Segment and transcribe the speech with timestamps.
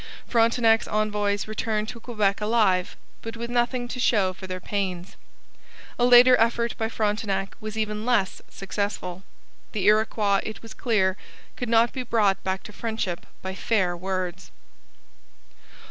[0.27, 5.15] Frontenac's envoys returned to Quebec alive, but with nothing to show for their pains.
[5.99, 9.21] A later effort by Frontenac was even less successful.
[9.73, 11.17] The Iroquois, it was clear,
[11.55, 14.49] could not be brought back to friendship by fair words.